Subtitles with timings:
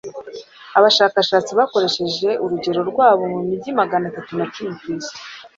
[0.77, 5.15] Abashakashatsi bakoresheje urugero rwabo mu mijyi Maganatatu na cumi ku isi